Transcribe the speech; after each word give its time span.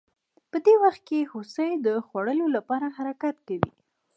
په 0.51 0.57
دې 0.65 0.73
وخت 0.83 1.01
کې 1.07 1.29
هوسۍ 1.31 1.71
د 1.85 1.87
خوړو 2.05 2.45
لپاره 2.55 2.87
حرکت 2.97 3.35
کوي 3.47 3.71